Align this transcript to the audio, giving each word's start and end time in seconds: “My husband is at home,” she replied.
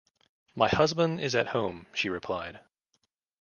“My 0.55 0.67
husband 0.67 1.21
is 1.21 1.35
at 1.35 1.49
home,” 1.49 1.85
she 1.93 2.09
replied. 2.09 2.59